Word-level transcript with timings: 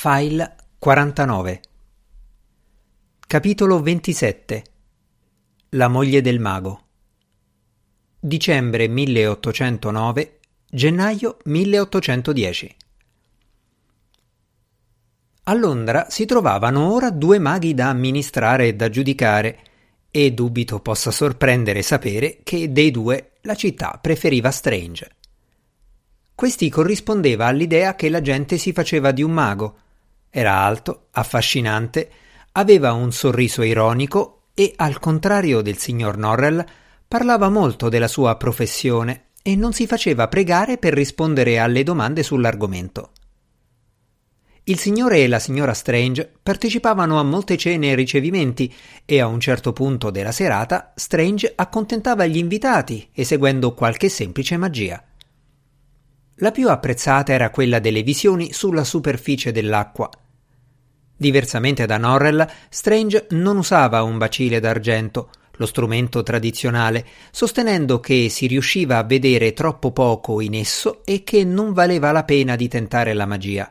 File 0.00 0.54
49 0.78 1.60
Capitolo 3.26 3.82
27 3.82 4.62
La 5.70 5.88
moglie 5.88 6.20
del 6.20 6.38
mago 6.38 6.82
Dicembre 8.20 8.86
1809 8.86 10.38
Gennaio 10.70 11.38
1810 11.42 12.76
A 15.42 15.54
Londra 15.54 16.06
si 16.10 16.26
trovavano 16.26 16.92
ora 16.92 17.10
due 17.10 17.40
maghi 17.40 17.74
da 17.74 17.88
amministrare 17.88 18.68
e 18.68 18.74
da 18.76 18.88
giudicare 18.88 19.58
e 20.12 20.30
dubito 20.30 20.78
possa 20.78 21.10
sorprendere 21.10 21.82
sapere 21.82 22.38
che 22.44 22.70
dei 22.70 22.92
due 22.92 23.32
la 23.40 23.56
città 23.56 23.98
preferiva 24.00 24.52
Strange. 24.52 25.16
Questi 26.36 26.70
corrispondeva 26.70 27.46
all'idea 27.46 27.96
che 27.96 28.08
la 28.08 28.20
gente 28.20 28.58
si 28.58 28.72
faceva 28.72 29.10
di 29.10 29.24
un 29.24 29.32
mago. 29.32 29.78
Era 30.38 30.60
alto, 30.60 31.08
affascinante, 31.10 32.08
aveva 32.52 32.92
un 32.92 33.10
sorriso 33.10 33.62
ironico 33.62 34.42
e, 34.54 34.72
al 34.76 35.00
contrario 35.00 35.62
del 35.62 35.78
signor 35.78 36.16
Norrell, 36.16 36.64
parlava 37.08 37.48
molto 37.48 37.88
della 37.88 38.06
sua 38.06 38.36
professione 38.36 39.30
e 39.42 39.56
non 39.56 39.72
si 39.72 39.88
faceva 39.88 40.28
pregare 40.28 40.78
per 40.78 40.94
rispondere 40.94 41.58
alle 41.58 41.82
domande 41.82 42.22
sull'argomento. 42.22 43.10
Il 44.62 44.78
signore 44.78 45.24
e 45.24 45.26
la 45.26 45.40
signora 45.40 45.74
Strange 45.74 46.32
partecipavano 46.40 47.18
a 47.18 47.24
molte 47.24 47.56
cene 47.56 47.90
e 47.90 47.94
ricevimenti 47.96 48.72
e 49.04 49.20
a 49.20 49.26
un 49.26 49.40
certo 49.40 49.72
punto 49.72 50.10
della 50.10 50.30
serata 50.30 50.92
Strange 50.94 51.52
accontentava 51.52 52.26
gli 52.26 52.36
invitati 52.36 53.08
eseguendo 53.12 53.74
qualche 53.74 54.08
semplice 54.08 54.56
magia. 54.56 55.02
La 56.36 56.52
più 56.52 56.68
apprezzata 56.70 57.32
era 57.32 57.50
quella 57.50 57.80
delle 57.80 58.04
visioni 58.04 58.52
sulla 58.52 58.84
superficie 58.84 59.50
dell'acqua. 59.50 60.08
Diversamente 61.20 61.84
da 61.84 61.98
Norrell, 61.98 62.48
Strange 62.68 63.26
non 63.30 63.56
usava 63.56 64.04
un 64.04 64.18
bacile 64.18 64.60
d'argento, 64.60 65.30
lo 65.56 65.66
strumento 65.66 66.22
tradizionale, 66.22 67.04
sostenendo 67.32 67.98
che 67.98 68.28
si 68.28 68.46
riusciva 68.46 68.98
a 68.98 69.02
vedere 69.02 69.52
troppo 69.52 69.90
poco 69.90 70.40
in 70.40 70.54
esso 70.54 71.04
e 71.04 71.24
che 71.24 71.42
non 71.42 71.72
valeva 71.72 72.12
la 72.12 72.22
pena 72.22 72.54
di 72.54 72.68
tentare 72.68 73.14
la 73.14 73.26
magia. 73.26 73.68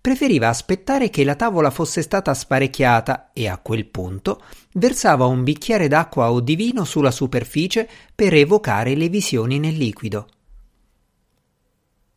Preferiva 0.00 0.48
aspettare 0.48 1.10
che 1.10 1.24
la 1.24 1.34
tavola 1.34 1.70
fosse 1.70 2.00
stata 2.00 2.32
sparecchiata 2.32 3.32
e 3.34 3.48
a 3.48 3.58
quel 3.58 3.84
punto 3.84 4.40
versava 4.72 5.26
un 5.26 5.44
bicchiere 5.44 5.88
d'acqua 5.88 6.32
o 6.32 6.40
di 6.40 6.56
vino 6.56 6.84
sulla 6.84 7.10
superficie 7.10 7.86
per 8.14 8.32
evocare 8.32 8.94
le 8.94 9.10
visioni 9.10 9.58
nel 9.58 9.76
liquido. 9.76 10.28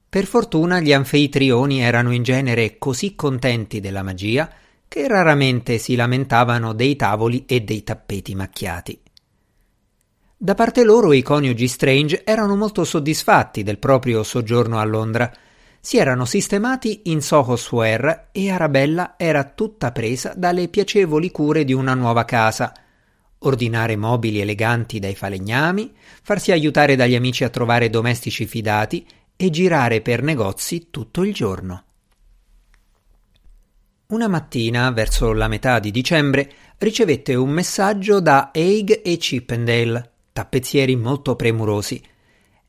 Per 0.09 0.25
fortuna 0.25 0.79
gli 0.79 0.91
anfeitrioni 0.91 1.81
erano 1.81 2.11
in 2.11 2.23
genere 2.23 2.79
così 2.79 3.13
contenti 3.13 3.79
della 3.79 4.01
magia 4.01 4.49
che 4.87 5.07
raramente 5.07 5.77
si 5.77 5.95
lamentavano 5.95 6.73
dei 6.73 6.95
tavoli 6.95 7.45
e 7.45 7.61
dei 7.61 7.83
tappeti 7.83 8.33
macchiati. 8.33 8.99
Da 10.35 10.55
parte 10.55 10.83
loro 10.83 11.13
i 11.13 11.21
coniugi 11.21 11.67
Strange 11.67 12.23
erano 12.23 12.55
molto 12.55 12.85
soddisfatti 12.85 13.61
del 13.61 13.77
proprio 13.77 14.23
soggiorno 14.23 14.79
a 14.79 14.83
Londra. 14.83 15.31
Si 15.79 15.97
erano 15.97 16.25
sistemati 16.25 17.01
in 17.03 17.21
Soho 17.21 17.55
Square 17.55 18.29
e 18.31 18.49
Arabella 18.49 19.13
era 19.15 19.43
tutta 19.43 19.91
presa 19.91 20.33
dalle 20.35 20.69
piacevoli 20.69 21.29
cure 21.29 21.63
di 21.63 21.73
una 21.73 21.93
nuova 21.93 22.25
casa. 22.25 22.73
Ordinare 23.41 23.95
mobili 23.95 24.41
eleganti 24.41 24.97
dai 24.97 25.13
falegnami, 25.13 25.93
farsi 26.23 26.51
aiutare 26.51 26.95
dagli 26.95 27.15
amici 27.15 27.43
a 27.43 27.49
trovare 27.49 27.91
domestici 27.91 28.47
fidati 28.47 29.05
e 29.41 29.49
girare 29.49 30.01
per 30.01 30.21
negozi 30.21 30.87
tutto 30.89 31.23
il 31.23 31.33
giorno. 31.33 31.83
Una 34.07 34.27
mattina, 34.27 34.91
verso 34.91 35.31
la 35.31 35.47
metà 35.47 35.79
di 35.79 35.91
dicembre, 35.91 36.51
ricevette 36.77 37.35
un 37.35 37.49
messaggio 37.49 38.19
da 38.19 38.51
Haig 38.53 38.99
e 39.01 39.15
Chippendale, 39.15 40.11
tappezzieri 40.33 40.97
molto 40.97 41.37
premurosi. 41.37 42.03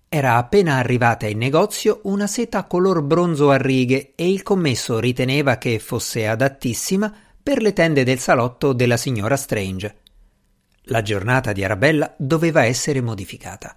Era 0.09 0.37
appena 0.37 0.77
arrivata 0.77 1.27
in 1.27 1.39
negozio 1.39 2.03
una 2.05 2.29
seta 2.29 2.63
color 2.67 3.03
bronzo 3.03 3.51
a 3.51 3.57
righe 3.57 4.13
e 4.15 4.31
il 4.31 4.45
commesso 4.45 5.01
riteneva 5.01 5.59
che 5.59 5.81
fosse 5.81 6.29
adattissima 6.29 7.13
per 7.43 7.63
le 7.63 7.73
tende 7.73 8.05
del 8.05 8.21
salotto 8.21 8.73
della 8.73 8.97
signora 8.97 9.37
Strange. 9.37 9.97
La 10.85 11.03
giornata 11.03 11.51
di 11.51 11.65
Arabella 11.65 12.15
doveva 12.17 12.65
essere 12.65 13.01
modificata. 13.01 13.75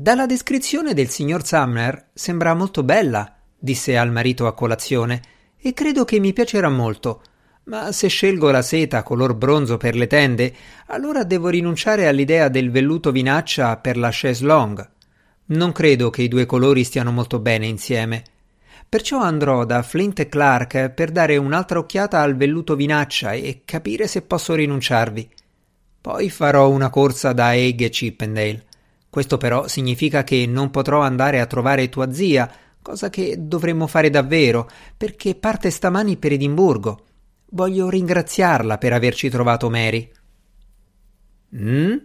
Dalla 0.00 0.26
descrizione 0.26 0.94
del 0.94 1.08
signor 1.08 1.44
Sumner 1.44 2.10
sembra 2.14 2.54
molto 2.54 2.84
bella, 2.84 3.34
disse 3.58 3.98
al 3.98 4.12
marito 4.12 4.46
a 4.46 4.54
colazione, 4.54 5.20
e 5.58 5.72
credo 5.72 6.04
che 6.04 6.20
mi 6.20 6.32
piacerà 6.32 6.68
molto. 6.68 7.20
Ma 7.64 7.90
se 7.90 8.06
scelgo 8.06 8.52
la 8.52 8.62
seta 8.62 9.02
color 9.02 9.34
bronzo 9.34 9.76
per 9.76 9.96
le 9.96 10.06
tende, 10.06 10.54
allora 10.86 11.24
devo 11.24 11.48
rinunciare 11.48 12.06
all'idea 12.06 12.46
del 12.46 12.70
velluto 12.70 13.10
vinaccia 13.10 13.76
per 13.78 13.96
la 13.96 14.10
chaise 14.12 14.44
longue. 14.44 14.88
Non 15.46 15.72
credo 15.72 16.10
che 16.10 16.22
i 16.22 16.28
due 16.28 16.46
colori 16.46 16.84
stiano 16.84 17.10
molto 17.10 17.40
bene 17.40 17.66
insieme. 17.66 18.22
Perciò 18.88 19.18
andrò 19.18 19.64
da 19.64 19.82
Flint 19.82 20.28
Clark 20.28 20.90
per 20.90 21.10
dare 21.10 21.36
un'altra 21.36 21.80
occhiata 21.80 22.20
al 22.20 22.36
velluto 22.36 22.76
vinaccia 22.76 23.32
e 23.32 23.62
capire 23.64 24.06
se 24.06 24.22
posso 24.22 24.54
rinunciarvi. 24.54 25.28
Poi 26.00 26.30
farò 26.30 26.70
una 26.70 26.88
corsa 26.88 27.32
da 27.32 27.46
Haig 27.46 27.80
e 27.80 27.88
Chippendale. 27.88 28.66
Questo 29.10 29.36
però 29.38 29.66
significa 29.68 30.22
che 30.22 30.46
non 30.46 30.70
potrò 30.70 31.00
andare 31.00 31.40
a 31.40 31.46
trovare 31.46 31.88
tua 31.88 32.12
zia, 32.12 32.50
cosa 32.82 33.10
che 33.10 33.36
dovremmo 33.38 33.86
fare 33.86 34.10
davvero, 34.10 34.68
perché 34.96 35.34
parte 35.34 35.70
stamani 35.70 36.16
per 36.16 36.32
Edimburgo. 36.32 37.04
Voglio 37.50 37.88
ringraziarla 37.88 38.78
per 38.78 38.92
averci 38.92 39.30
trovato 39.30 39.70
Mary. 39.70 40.10
Mm? 41.56 41.96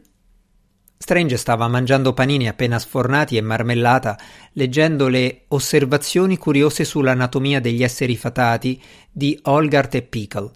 Strange 0.97 1.35
stava 1.35 1.67
mangiando 1.67 2.13
panini 2.13 2.47
appena 2.47 2.79
sfornati 2.79 3.35
e 3.35 3.41
marmellata, 3.41 4.17
leggendo 4.53 5.09
le 5.09 5.43
Osservazioni 5.49 6.37
curiose 6.37 6.85
sull'anatomia 6.85 7.59
degli 7.59 7.83
esseri 7.83 8.15
fatati 8.15 8.81
di 9.11 9.37
Olgart 9.43 9.95
e 9.95 10.01
Pickle. 10.01 10.51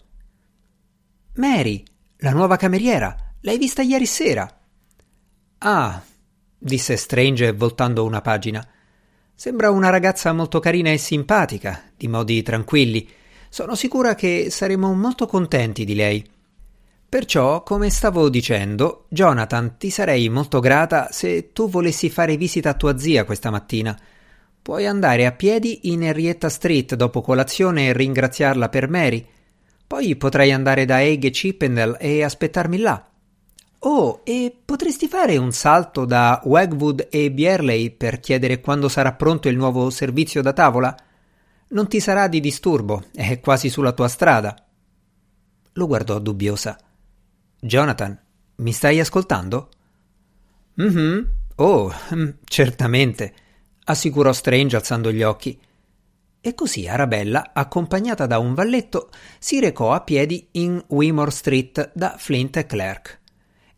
Mary, 1.35 1.83
la 2.19 2.31
nuova 2.31 2.55
cameriera, 2.55 3.13
l'hai 3.41 3.57
vista 3.57 3.81
ieri 3.81 4.05
sera? 4.05 4.49
Ah, 5.57 6.01
disse 6.57 6.97
Strange 6.97 7.51
voltando 7.53 8.03
una 8.03 8.21
pagina. 8.21 8.65
Sembra 9.33 9.69
una 9.69 9.89
ragazza 9.89 10.33
molto 10.33 10.59
carina 10.59 10.89
e 10.91 10.97
simpatica, 10.97 11.83
di 11.95 12.07
modi 12.07 12.41
tranquilli. 12.41 13.07
Sono 13.49 13.75
sicura 13.75 14.15
che 14.15 14.47
saremo 14.49 14.93
molto 14.93 15.27
contenti 15.27 15.85
di 15.85 15.95
lei. 15.95 16.27
Perciò, 17.09 17.63
come 17.63 17.89
stavo 17.89 18.27
dicendo, 18.27 19.05
Jonathan, 19.07 19.77
ti 19.77 19.89
sarei 19.89 20.27
molto 20.27 20.59
grata 20.59 21.09
se 21.11 21.53
tu 21.53 21.69
volessi 21.69 22.09
fare 22.09 22.35
visita 22.35 22.71
a 22.71 22.73
tua 22.73 22.97
zia 22.97 23.23
questa 23.23 23.49
mattina. 23.49 23.97
Puoi 24.61 24.85
andare 24.85 25.25
a 25.25 25.31
piedi 25.31 25.91
in 25.91 26.03
Henrietta 26.03 26.49
Street 26.49 26.95
dopo 26.95 27.21
colazione 27.21 27.87
e 27.87 27.93
ringraziarla 27.93 28.67
per 28.67 28.89
Mary. 28.89 29.25
Poi 29.87 30.17
potrai 30.17 30.51
andare 30.51 30.83
da 30.83 31.01
Egg 31.01 31.23
e 31.23 31.29
Chippendale 31.29 31.97
e 31.99 32.23
aspettarmi 32.23 32.77
là. 32.77 33.09
Oh, 33.79 34.21
e 34.23 34.57
potresti 34.65 35.07
fare 35.07 35.37
un 35.37 35.51
salto 35.51 36.05
da 36.05 36.41
Wagwood 36.43 37.07
e 37.11 37.31
Bierley 37.31 37.91
per 37.91 38.19
chiedere 38.19 38.59
quando 38.59 38.89
sarà 38.89 39.13
pronto 39.13 39.49
il 39.49 39.55
nuovo 39.55 39.91
servizio 39.91 40.41
da 40.41 40.51
tavola? 40.51 40.95
Non 41.69 41.87
ti 41.87 41.99
sarà 41.99 42.27
di 42.27 42.39
disturbo, 42.39 43.03
è 43.13 43.39
quasi 43.39 43.69
sulla 43.69 43.91
tua 43.91 44.07
strada. 44.07 44.55
Lo 45.73 45.85
guardò 45.85 46.17
dubbiosa. 46.17 46.75
Jonathan, 47.59 48.19
mi 48.55 48.71
stai 48.71 48.99
ascoltando? 48.99 49.69
Mhm. 50.73 51.29
Oh, 51.57 51.93
mm, 52.15 52.29
certamente, 52.45 53.33
assicurò 53.85 54.33
Strange 54.33 54.75
alzando 54.75 55.11
gli 55.11 55.21
occhi. 55.21 55.59
E 56.41 56.53
così 56.55 56.87
Arabella, 56.87 57.51
accompagnata 57.53 58.25
da 58.25 58.39
un 58.39 58.55
valletto, 58.55 59.09
si 59.37 59.59
recò 59.59 59.91
a 59.91 60.01
piedi 60.01 60.47
in 60.53 60.83
Wimore 60.87 61.31
Street 61.31 61.91
da 61.93 62.15
Flint 62.17 62.57
e 62.57 62.65
Clerk 62.65 63.16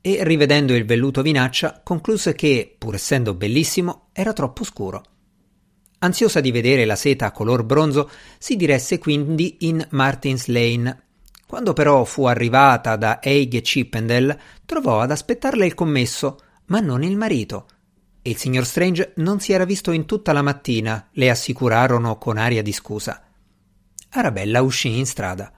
e, 0.02 0.24
rivedendo 0.24 0.76
il 0.76 0.86
velluto 0.86 1.22
vinaccia, 1.22 1.82
concluse 1.84 2.34
che, 2.34 2.76
pur 2.78 2.96
essendo 2.96 3.34
bellissimo, 3.34 4.10
era 4.14 4.34
troppo 4.34 4.64
scuro. 4.64 5.04
Ansiosa 6.00 6.40
di 6.40 6.52
vedere 6.52 6.86
la 6.86 6.96
seta 6.96 7.32
color 7.32 7.64
bronzo, 7.64 8.10
si 8.38 8.56
diresse 8.56 9.00
quindi 9.00 9.58
in 9.62 9.86
Martin's 9.92 10.48
Lane. 10.48 11.04
Quando 11.46 11.74
però 11.74 12.06
fu 12.06 12.26
arrivata 12.26 12.96
da 12.96 13.20
Haig 13.22 13.54
e 13.56 13.62
Chippendale, 13.62 14.40
trovò 14.66 15.02
ad 15.02 15.12
aspettarle 15.12 15.66
il 15.66 15.74
commesso, 15.74 16.40
ma 16.68 16.80
non 16.80 17.04
il 17.04 17.18
marito. 17.18 17.68
Il 18.22 18.38
signor 18.38 18.66
Strange 18.66 19.14
non 19.18 19.40
si 19.40 19.52
era 19.52 19.66
visto 19.66 19.92
in 19.92 20.06
tutta 20.06 20.32
la 20.32 20.42
mattina, 20.42 21.10
le 21.12 21.30
assicurarono 21.30 22.18
con 22.18 22.38
aria 22.38 22.62
di 22.62 22.72
scusa. 22.72 23.24
Arabella 24.12 24.62
uscì 24.62 24.98
in 24.98 25.06
strada. 25.06 25.52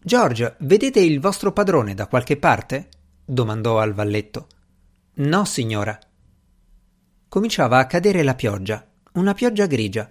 George, 0.00 0.56
vedete 0.60 1.00
il 1.00 1.18
vostro 1.18 1.52
padrone 1.52 1.94
da 1.94 2.06
qualche 2.06 2.36
parte? 2.36 2.88
Domandò 3.24 3.78
al 3.78 3.94
valletto. 3.94 4.46
No, 5.14 5.44
signora. 5.44 5.98
Cominciava 7.28 7.78
a 7.78 7.86
cadere 7.86 8.22
la 8.22 8.34
pioggia, 8.34 8.86
una 9.14 9.34
pioggia 9.34 9.66
grigia. 9.66 10.10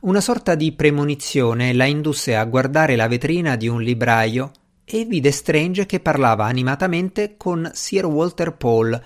Una 0.00 0.20
sorta 0.20 0.54
di 0.54 0.72
premonizione 0.72 1.72
la 1.72 1.84
indusse 1.84 2.36
a 2.36 2.44
guardare 2.44 2.94
la 2.94 3.08
vetrina 3.08 3.56
di 3.56 3.68
un 3.68 3.82
libraio 3.82 4.52
e 4.84 5.04
vide 5.04 5.30
Strange 5.30 5.86
che 5.86 6.00
parlava 6.00 6.44
animatamente 6.46 7.36
con 7.36 7.70
Sir 7.74 8.06
Walter 8.06 8.54
Paul. 8.54 9.02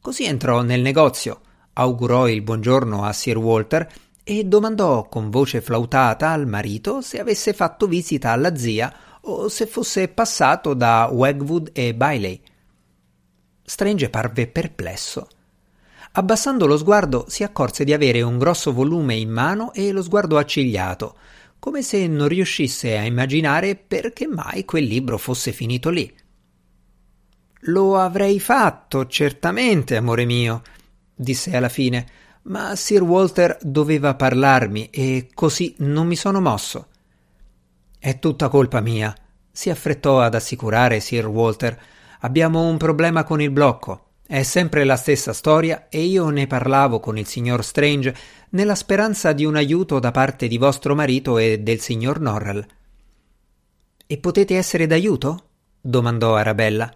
Così 0.00 0.24
entrò 0.24 0.62
nel 0.62 0.80
negozio, 0.80 1.40
augurò 1.74 2.26
il 2.26 2.42
buongiorno 2.42 3.04
a 3.04 3.12
Sir 3.12 3.36
Walter 3.36 3.88
e 4.24 4.44
domandò 4.44 5.08
con 5.08 5.30
voce 5.30 5.60
flautata 5.60 6.30
al 6.30 6.46
marito 6.46 7.00
se 7.00 7.20
avesse 7.20 7.52
fatto 7.52 7.86
visita 7.86 8.30
alla 8.30 8.56
zia 8.56 8.92
o 9.22 9.48
se 9.48 9.66
fosse 9.66 10.08
passato 10.08 10.74
da 10.74 11.10
Wegwood 11.12 11.70
e 11.72 11.94
Bailey. 11.94 12.40
Strange 13.70 14.10
parve 14.10 14.48
perplesso. 14.48 15.28
Abbassando 16.14 16.66
lo 16.66 16.76
sguardo 16.76 17.26
si 17.28 17.44
accorse 17.44 17.84
di 17.84 17.92
avere 17.92 18.20
un 18.20 18.36
grosso 18.36 18.72
volume 18.72 19.14
in 19.14 19.30
mano 19.30 19.72
e 19.72 19.92
lo 19.92 20.02
sguardo 20.02 20.38
accigliato, 20.38 21.16
come 21.60 21.80
se 21.80 22.08
non 22.08 22.26
riuscisse 22.26 22.98
a 22.98 23.04
immaginare 23.04 23.76
perché 23.76 24.26
mai 24.26 24.64
quel 24.64 24.82
libro 24.82 25.18
fosse 25.18 25.52
finito 25.52 25.88
lì. 25.88 26.12
Lo 27.66 27.96
avrei 27.96 28.40
fatto, 28.40 29.06
certamente, 29.06 29.94
amore 29.94 30.24
mio, 30.24 30.62
disse 31.14 31.54
alla 31.54 31.68
fine, 31.68 32.08
ma 32.42 32.74
Sir 32.74 33.02
Walter 33.02 33.56
doveva 33.62 34.16
parlarmi 34.16 34.90
e 34.90 35.28
così 35.32 35.76
non 35.78 36.08
mi 36.08 36.16
sono 36.16 36.40
mosso. 36.40 36.88
È 38.00 38.18
tutta 38.18 38.48
colpa 38.48 38.80
mia, 38.80 39.14
si 39.52 39.70
affrettò 39.70 40.20
ad 40.20 40.34
assicurare 40.34 40.98
Sir 40.98 41.28
Walter. 41.28 41.80
Abbiamo 42.20 42.68
un 42.68 42.76
problema 42.76 43.24
con 43.24 43.40
il 43.40 43.50
blocco. 43.50 44.08
È 44.26 44.42
sempre 44.42 44.84
la 44.84 44.96
stessa 44.96 45.32
storia 45.32 45.88
e 45.88 46.02
io 46.02 46.28
ne 46.28 46.46
parlavo 46.46 47.00
con 47.00 47.16
il 47.16 47.26
signor 47.26 47.64
Strange 47.64 48.14
nella 48.50 48.74
speranza 48.74 49.32
di 49.32 49.44
un 49.44 49.56
aiuto 49.56 49.98
da 49.98 50.10
parte 50.10 50.46
di 50.46 50.58
vostro 50.58 50.94
marito 50.94 51.38
e 51.38 51.60
del 51.60 51.80
signor 51.80 52.20
Norrell. 52.20 52.64
E 54.06 54.18
potete 54.18 54.56
essere 54.56 54.86
d'aiuto? 54.86 55.44
domandò 55.80 56.34
Arabella. 56.34 56.94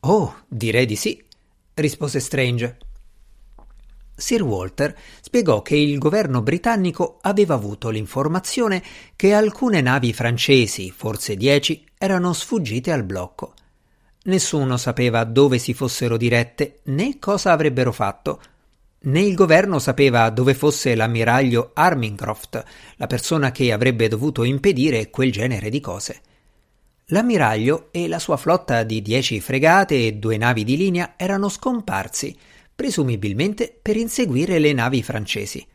Oh, 0.00 0.34
direi 0.48 0.86
di 0.86 0.96
sì, 0.96 1.22
rispose 1.74 2.20
Strange. 2.20 2.78
Sir 4.16 4.42
Walter 4.42 4.96
spiegò 5.20 5.60
che 5.60 5.76
il 5.76 5.98
governo 5.98 6.40
britannico 6.40 7.18
aveva 7.22 7.54
avuto 7.54 7.90
l'informazione 7.90 8.82
che 9.14 9.34
alcune 9.34 9.80
navi 9.80 10.12
francesi, 10.12 10.90
forse 10.90 11.36
dieci, 11.36 11.84
erano 11.98 12.32
sfuggite 12.32 12.92
al 12.92 13.02
blocco. 13.02 13.53
Nessuno 14.26 14.78
sapeva 14.78 15.24
dove 15.24 15.58
si 15.58 15.74
fossero 15.74 16.16
dirette 16.16 16.80
né 16.84 17.18
cosa 17.18 17.52
avrebbero 17.52 17.92
fatto. 17.92 18.40
Né 19.00 19.20
il 19.20 19.34
governo 19.34 19.78
sapeva 19.78 20.30
dove 20.30 20.54
fosse 20.54 20.94
l'ammiraglio 20.94 21.72
Armingcroft, 21.74 22.64
la 22.96 23.06
persona 23.06 23.50
che 23.50 23.70
avrebbe 23.70 24.08
dovuto 24.08 24.44
impedire 24.44 25.10
quel 25.10 25.30
genere 25.30 25.68
di 25.68 25.80
cose. 25.80 26.20
L'ammiraglio 27.08 27.88
e 27.90 28.08
la 28.08 28.18
sua 28.18 28.38
flotta 28.38 28.82
di 28.82 29.02
dieci 29.02 29.40
fregate 29.40 30.06
e 30.06 30.14
due 30.14 30.38
navi 30.38 30.64
di 30.64 30.78
linea 30.78 31.14
erano 31.18 31.50
scomparsi, 31.50 32.34
presumibilmente 32.74 33.78
per 33.80 33.98
inseguire 33.98 34.58
le 34.58 34.72
navi 34.72 35.02
francesi. 35.02 35.66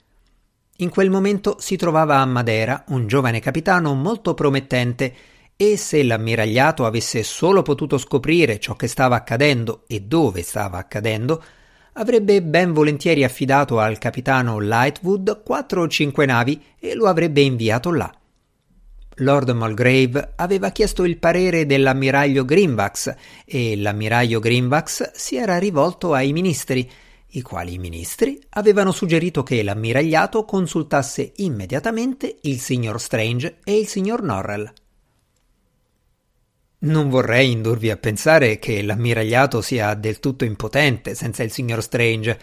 In 0.78 0.90
quel 0.90 1.12
momento 1.12 1.58
si 1.60 1.76
trovava 1.76 2.18
a 2.18 2.26
Madera 2.26 2.84
un 2.88 3.06
giovane 3.06 3.40
capitano 3.42 3.94
molto 3.94 4.34
promettente 4.34 5.14
e 5.62 5.76
se 5.76 6.04
l'ammiragliato 6.04 6.86
avesse 6.86 7.22
solo 7.22 7.64
potuto 7.64 7.98
scoprire 7.98 8.60
ciò 8.60 8.78
che 8.78 8.88
stava 8.88 9.18
accadendo 9.18 9.84
e 9.88 10.00
dove 10.00 10.42
stava 10.42 10.78
accadendo, 10.78 11.44
avrebbe 11.94 12.42
ben 12.42 12.72
volentieri 12.72 13.26
affidato 13.26 13.78
al 13.78 13.98
capitano 13.98 14.60
Lightwood 14.60 15.44
quattro 15.44 15.82
o 15.82 15.88
cinque 15.90 16.26
navi 16.26 16.64
e 16.80 16.96
lo 16.96 17.08
avrebbe 17.08 17.42
inviato 17.42 17.92
là. 17.92 18.10
Lord 19.16 19.50
Mulgrave 19.50 20.32
aveva 20.38 20.70
chiesto 20.70 21.04
il 21.04 21.18
parere 21.18 21.66
dell'ammiraglio 21.66 22.46
Greenbacks 22.46 23.14
e 23.44 23.76
l'ammiraglio 23.76 24.40
Greenbacks 24.40 25.12
si 25.12 25.36
era 25.36 25.58
rivolto 25.58 26.14
ai 26.14 26.32
ministri, 26.32 26.90
i 27.32 27.42
quali 27.42 27.78
ministri 27.80 28.40
avevano 28.52 28.94
suggerito 28.94 29.44
che 29.44 29.62
l'ammiragliato 29.62 30.46
consultasse 30.46 31.34
immediatamente 31.36 32.38
il 32.44 32.62
signor 32.62 33.02
Strange 33.02 33.58
e 33.66 33.78
il 33.78 33.88
signor 33.88 34.24
Norrell. 34.24 34.72
Non 36.82 37.10
vorrei 37.10 37.52
indurvi 37.52 37.90
a 37.90 37.98
pensare 37.98 38.58
che 38.58 38.82
l'ammiragliato 38.82 39.62
sia 39.62 39.94
del 39.96 40.20
tutto 40.20 40.46
impotente 40.46 41.14
senza 41.14 41.44
il 41.44 41.52
signor 41.52 41.82
Strange, 41.84 42.40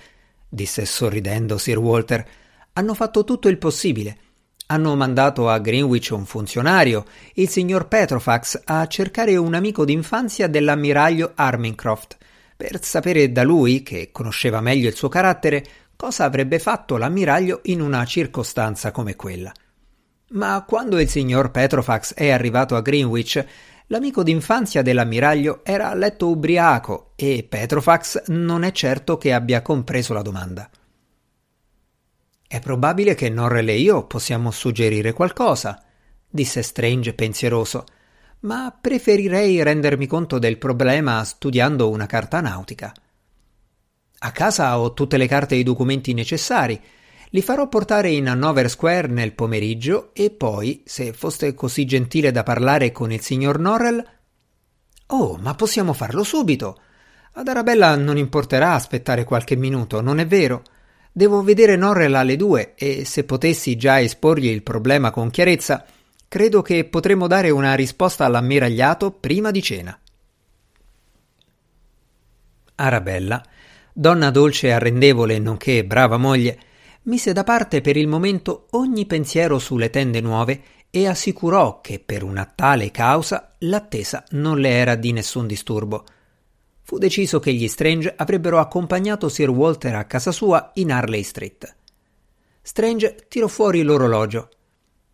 disse 0.46 0.84
sorridendo 0.84 1.56
Sir 1.56 1.78
Walter. 1.78 2.26
Hanno 2.74 2.92
fatto 2.92 3.24
tutto 3.24 3.48
il 3.48 3.56
possibile. 3.56 4.18
Hanno 4.66 4.94
mandato 4.94 5.48
a 5.48 5.58
Greenwich 5.58 6.10
un 6.10 6.26
funzionario, 6.26 7.06
il 7.34 7.48
signor 7.48 7.88
Petrofax, 7.88 8.60
a 8.64 8.86
cercare 8.88 9.36
un 9.36 9.54
amico 9.54 9.86
d'infanzia 9.86 10.48
dell'ammiraglio 10.48 11.32
Armingcroft, 11.34 12.18
per 12.56 12.82
sapere 12.82 13.32
da 13.32 13.42
lui, 13.42 13.82
che 13.82 14.10
conosceva 14.12 14.60
meglio 14.60 14.88
il 14.88 14.96
suo 14.96 15.08
carattere, 15.08 15.64
cosa 15.96 16.24
avrebbe 16.24 16.58
fatto 16.58 16.98
l'ammiraglio 16.98 17.60
in 17.64 17.80
una 17.80 18.04
circostanza 18.04 18.90
come 18.90 19.16
quella. 19.16 19.50
Ma 20.30 20.62
quando 20.66 20.98
il 20.98 21.08
signor 21.08 21.52
Petrofax 21.52 22.14
è 22.14 22.30
arrivato 22.30 22.74
a 22.74 22.82
Greenwich, 22.82 23.44
L'amico 23.90 24.24
d'infanzia 24.24 24.82
dell'ammiraglio 24.82 25.60
era 25.64 25.90
a 25.90 25.94
letto 25.94 26.28
ubriaco 26.28 27.12
e 27.14 27.46
Petrofax 27.48 28.24
non 28.28 28.64
è 28.64 28.72
certo 28.72 29.16
che 29.16 29.32
abbia 29.32 29.62
compreso 29.62 30.12
la 30.12 30.22
domanda. 30.22 30.68
È 32.48 32.58
probabile 32.58 33.14
che 33.14 33.28
Norrell 33.28 33.68
e 33.68 33.78
io 33.78 34.04
possiamo 34.06 34.50
suggerire 34.50 35.12
qualcosa, 35.12 35.80
disse 36.28 36.62
Strange 36.62 37.14
pensieroso, 37.14 37.84
ma 38.40 38.76
preferirei 38.78 39.62
rendermi 39.62 40.06
conto 40.06 40.40
del 40.40 40.58
problema 40.58 41.22
studiando 41.22 41.88
una 41.88 42.06
carta 42.06 42.40
nautica. 42.40 42.92
A 44.18 44.32
casa 44.32 44.80
ho 44.80 44.94
tutte 44.94 45.16
le 45.16 45.28
carte 45.28 45.54
e 45.54 45.58
i 45.58 45.62
documenti 45.62 46.12
necessari 46.12 46.80
li 47.30 47.42
farò 47.42 47.68
portare 47.68 48.10
in 48.10 48.28
Hanover 48.28 48.70
Square 48.70 49.08
nel 49.08 49.32
pomeriggio 49.32 50.10
e 50.12 50.30
poi, 50.30 50.82
se 50.84 51.12
foste 51.12 51.54
così 51.54 51.84
gentile 51.84 52.30
da 52.30 52.42
parlare 52.42 52.92
con 52.92 53.12
il 53.12 53.20
signor 53.20 53.58
Norrell. 53.58 54.04
Oh, 55.08 55.36
ma 55.36 55.54
possiamo 55.54 55.92
farlo 55.92 56.22
subito. 56.22 56.80
Ad 57.32 57.48
Arabella 57.48 57.96
non 57.96 58.16
importerà 58.16 58.72
aspettare 58.72 59.24
qualche 59.24 59.56
minuto, 59.56 60.00
non 60.00 60.18
è 60.18 60.26
vero? 60.26 60.62
Devo 61.12 61.42
vedere 61.42 61.76
Norrell 61.76 62.14
alle 62.14 62.36
due 62.36 62.74
e 62.74 63.04
se 63.04 63.24
potessi 63.24 63.76
già 63.76 64.00
esporgli 64.00 64.48
il 64.48 64.62
problema 64.62 65.10
con 65.10 65.30
chiarezza, 65.30 65.84
credo 66.28 66.62
che 66.62 66.84
potremmo 66.84 67.26
dare 67.26 67.50
una 67.50 67.74
risposta 67.74 68.24
all'ammiragliato 68.24 69.12
prima 69.12 69.50
di 69.50 69.62
cena. 69.62 69.98
Arabella, 72.74 73.42
donna 73.92 74.30
dolce 74.30 74.66
e 74.66 74.72
arrendevole 74.72 75.38
nonché 75.38 75.84
brava 75.84 76.18
moglie, 76.18 76.58
mise 77.06 77.32
da 77.32 77.44
parte 77.44 77.80
per 77.80 77.96
il 77.96 78.06
momento 78.06 78.66
ogni 78.70 79.06
pensiero 79.06 79.58
sulle 79.58 79.90
tende 79.90 80.20
nuove 80.20 80.62
e 80.90 81.06
assicurò 81.06 81.80
che 81.80 81.98
per 81.98 82.22
una 82.22 82.44
tale 82.44 82.90
causa 82.90 83.54
l'attesa 83.60 84.24
non 84.30 84.58
le 84.58 84.70
era 84.70 84.94
di 84.94 85.12
nessun 85.12 85.46
disturbo. 85.46 86.04
Fu 86.82 86.98
deciso 86.98 87.40
che 87.40 87.52
gli 87.52 87.66
Strange 87.68 88.14
avrebbero 88.16 88.58
accompagnato 88.58 89.28
Sir 89.28 89.50
Walter 89.50 89.94
a 89.96 90.04
casa 90.04 90.30
sua 90.30 90.70
in 90.74 90.92
Harley 90.92 91.22
Street. 91.22 91.76
Strange 92.62 93.26
tirò 93.28 93.48
fuori 93.48 93.82
l'orologio. 93.82 94.48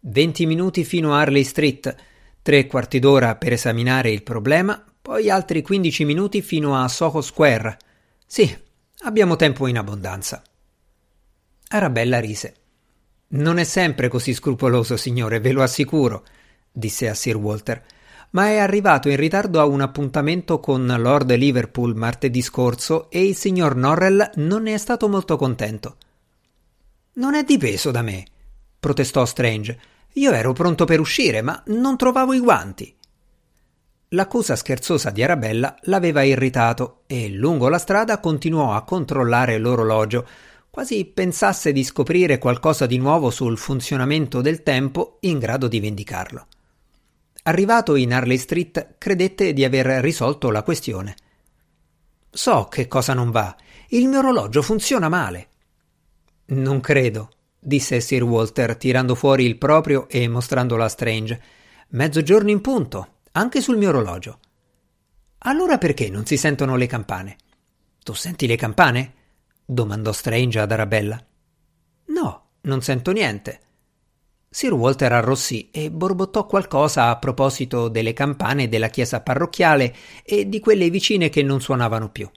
Venti 0.00 0.46
minuti 0.46 0.84
fino 0.84 1.14
a 1.14 1.20
Harley 1.20 1.44
Street, 1.44 1.94
tre 2.42 2.66
quarti 2.66 2.98
d'ora 2.98 3.36
per 3.36 3.52
esaminare 3.52 4.10
il 4.10 4.22
problema, 4.22 4.82
poi 5.00 5.30
altri 5.30 5.62
quindici 5.62 6.04
minuti 6.04 6.42
fino 6.42 6.76
a 6.76 6.88
Soho 6.88 7.20
Square. 7.20 7.76
Sì, 8.26 8.54
abbiamo 9.00 9.36
tempo 9.36 9.66
in 9.66 9.78
abbondanza. 9.78 10.42
Arabella 11.74 12.20
rise. 12.20 12.54
Non 13.28 13.58
è 13.58 13.64
sempre 13.64 14.08
così 14.08 14.34
scrupoloso, 14.34 14.98
signore, 14.98 15.40
ve 15.40 15.52
lo 15.52 15.62
assicuro, 15.62 16.22
disse 16.70 17.08
a 17.08 17.14
Sir 17.14 17.36
Walter, 17.36 17.82
ma 18.30 18.48
è 18.48 18.58
arrivato 18.58 19.08
in 19.08 19.16
ritardo 19.16 19.58
a 19.58 19.64
un 19.64 19.80
appuntamento 19.80 20.60
con 20.60 20.84
Lord 20.86 21.34
Liverpool 21.34 21.96
martedì 21.96 22.42
scorso 22.42 23.08
e 23.10 23.24
il 23.24 23.34
signor 23.34 23.74
Norrell 23.74 24.32
non 24.34 24.64
ne 24.64 24.74
è 24.74 24.78
stato 24.78 25.08
molto 25.08 25.36
contento. 25.36 25.96
Non 27.14 27.34
è 27.34 27.42
dipeso 27.42 27.90
da 27.90 28.02
me, 28.02 28.24
protestò 28.78 29.24
Strange. 29.24 29.80
Io 30.14 30.32
ero 30.32 30.52
pronto 30.52 30.84
per 30.84 31.00
uscire, 31.00 31.40
ma 31.40 31.62
non 31.68 31.96
trovavo 31.96 32.34
i 32.34 32.38
guanti. 32.38 32.94
L'accusa 34.08 34.56
scherzosa 34.56 35.08
di 35.08 35.22
Arabella 35.22 35.74
l'aveva 35.84 36.22
irritato 36.22 37.04
e 37.06 37.30
lungo 37.30 37.70
la 37.70 37.78
strada 37.78 38.20
continuò 38.20 38.74
a 38.74 38.84
controllare 38.84 39.56
l'orologio, 39.56 40.26
quasi 40.72 41.04
pensasse 41.04 41.70
di 41.70 41.84
scoprire 41.84 42.38
qualcosa 42.38 42.86
di 42.86 42.96
nuovo 42.96 43.28
sul 43.28 43.58
funzionamento 43.58 44.40
del 44.40 44.62
tempo 44.62 45.18
in 45.20 45.38
grado 45.38 45.68
di 45.68 45.80
vendicarlo. 45.80 46.46
Arrivato 47.42 47.94
in 47.94 48.10
Harley 48.10 48.38
Street, 48.38 48.94
credette 48.96 49.52
di 49.52 49.64
aver 49.66 49.84
risolto 50.00 50.50
la 50.50 50.62
questione. 50.62 51.14
So 52.30 52.68
che 52.70 52.88
cosa 52.88 53.12
non 53.12 53.30
va. 53.30 53.54
Il 53.88 54.08
mio 54.08 54.20
orologio 54.20 54.62
funziona 54.62 55.10
male. 55.10 55.48
Non 56.46 56.80
credo, 56.80 57.32
disse 57.58 58.00
Sir 58.00 58.22
Walter, 58.22 58.74
tirando 58.74 59.14
fuori 59.14 59.44
il 59.44 59.58
proprio 59.58 60.08
e 60.08 60.26
mostrandolo 60.26 60.84
a 60.84 60.88
Strange. 60.88 61.42
Mezzogiorno 61.88 62.48
in 62.48 62.62
punto, 62.62 63.16
anche 63.32 63.60
sul 63.60 63.76
mio 63.76 63.90
orologio. 63.90 64.38
Allora 65.40 65.76
perché 65.76 66.08
non 66.08 66.24
si 66.24 66.38
sentono 66.38 66.76
le 66.76 66.86
campane? 66.86 67.36
Tu 68.02 68.14
senti 68.14 68.46
le 68.46 68.56
campane? 68.56 69.20
Domandò 69.72 70.12
Strange 70.12 70.60
ad 70.60 70.70
Arabella. 70.70 71.24
No, 72.06 72.48
non 72.62 72.82
sento 72.82 73.10
niente. 73.12 73.60
Sir 74.48 74.74
Walter 74.74 75.12
arrossì 75.12 75.70
e 75.70 75.90
borbottò 75.90 76.46
qualcosa 76.46 77.08
a 77.08 77.16
proposito 77.16 77.88
delle 77.88 78.12
campane 78.12 78.68
della 78.68 78.88
chiesa 78.88 79.22
parrocchiale 79.22 79.94
e 80.22 80.46
di 80.46 80.60
quelle 80.60 80.90
vicine 80.90 81.30
che 81.30 81.42
non 81.42 81.60
suonavano 81.60 82.10
più. 82.10 82.30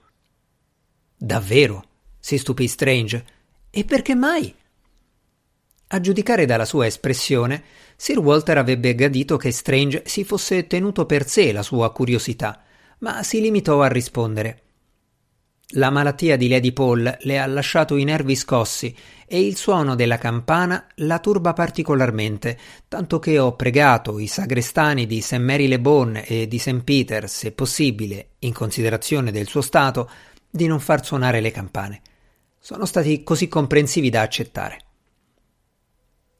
Davvero? 1.14 1.84
si 2.18 2.38
stupì 2.38 2.66
Strange. 2.66 3.24
E 3.70 3.84
perché 3.84 4.14
mai? 4.14 4.52
A 5.88 6.00
giudicare 6.00 6.46
dalla 6.46 6.64
sua 6.64 6.86
espressione, 6.86 7.62
Sir 7.96 8.18
Walter 8.18 8.58
avrebbe 8.58 8.94
gradito 8.94 9.36
che 9.36 9.52
Strange 9.52 10.02
si 10.06 10.24
fosse 10.24 10.66
tenuto 10.66 11.04
per 11.04 11.28
sé 11.28 11.52
la 11.52 11.62
sua 11.62 11.92
curiosità, 11.92 12.64
ma 13.00 13.22
si 13.22 13.40
limitò 13.40 13.82
a 13.82 13.88
rispondere. 13.88 14.62
La 15.70 15.90
malattia 15.90 16.36
di 16.36 16.46
Lady 16.46 16.72
Paul 16.72 17.16
le 17.22 17.38
ha 17.40 17.46
lasciato 17.46 17.96
i 17.96 18.04
nervi 18.04 18.36
scossi 18.36 18.94
e 19.26 19.44
il 19.44 19.56
suono 19.56 19.96
della 19.96 20.16
campana 20.16 20.86
la 20.96 21.18
turba 21.18 21.54
particolarmente, 21.54 22.56
tanto 22.86 23.18
che 23.18 23.40
ho 23.40 23.56
pregato 23.56 24.20
i 24.20 24.28
sagrestani 24.28 25.06
di 25.06 25.20
St. 25.20 25.38
Mary 25.38 25.66
le 25.66 25.80
Bon 25.80 26.22
e 26.24 26.46
di 26.46 26.58
St. 26.60 26.82
Peter, 26.84 27.28
se 27.28 27.50
possibile, 27.50 28.34
in 28.40 28.52
considerazione 28.52 29.32
del 29.32 29.48
suo 29.48 29.60
stato, 29.60 30.08
di 30.48 30.68
non 30.68 30.78
far 30.78 31.04
suonare 31.04 31.40
le 31.40 31.50
campane. 31.50 32.00
Sono 32.60 32.86
stati 32.86 33.24
così 33.24 33.48
comprensivi 33.48 34.08
da 34.08 34.20
accettare. 34.20 34.84